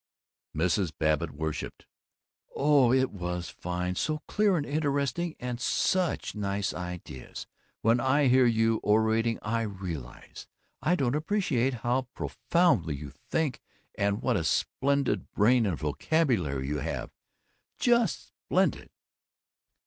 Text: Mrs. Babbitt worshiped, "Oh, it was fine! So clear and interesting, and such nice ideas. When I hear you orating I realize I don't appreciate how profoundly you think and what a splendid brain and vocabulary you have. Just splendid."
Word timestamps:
Mrs. 0.57 0.91
Babbitt 0.97 1.29
worshiped, 1.29 1.85
"Oh, 2.55 2.91
it 2.91 3.11
was 3.11 3.51
fine! 3.51 3.93
So 3.93 4.23
clear 4.27 4.57
and 4.57 4.65
interesting, 4.65 5.35
and 5.39 5.61
such 5.61 6.33
nice 6.33 6.73
ideas. 6.73 7.45
When 7.83 7.99
I 7.99 8.25
hear 8.27 8.47
you 8.47 8.79
orating 8.83 9.37
I 9.43 9.61
realize 9.61 10.47
I 10.81 10.95
don't 10.95 11.13
appreciate 11.15 11.75
how 11.85 12.07
profoundly 12.15 12.95
you 12.95 13.11
think 13.29 13.61
and 13.93 14.23
what 14.23 14.37
a 14.37 14.43
splendid 14.43 15.31
brain 15.33 15.67
and 15.67 15.77
vocabulary 15.77 16.67
you 16.67 16.79
have. 16.79 17.11
Just 17.77 18.29
splendid." 18.33 18.89